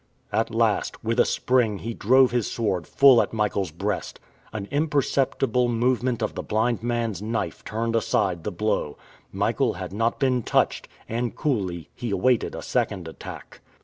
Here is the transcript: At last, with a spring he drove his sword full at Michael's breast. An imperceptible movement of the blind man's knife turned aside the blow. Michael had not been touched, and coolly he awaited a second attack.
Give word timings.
At 0.31 0.49
last, 0.49 1.03
with 1.03 1.19
a 1.19 1.25
spring 1.25 1.77
he 1.77 1.93
drove 1.93 2.31
his 2.31 2.49
sword 2.49 2.87
full 2.87 3.21
at 3.21 3.33
Michael's 3.33 3.69
breast. 3.69 4.19
An 4.51 4.67
imperceptible 4.71 5.69
movement 5.69 6.23
of 6.23 6.33
the 6.33 6.41
blind 6.41 6.81
man's 6.81 7.21
knife 7.21 7.63
turned 7.63 7.95
aside 7.95 8.43
the 8.43 8.51
blow. 8.51 8.97
Michael 9.31 9.73
had 9.73 9.93
not 9.93 10.17
been 10.17 10.41
touched, 10.41 10.87
and 11.07 11.35
coolly 11.35 11.87
he 11.93 12.09
awaited 12.09 12.55
a 12.55 12.63
second 12.63 13.07
attack. 13.07 13.61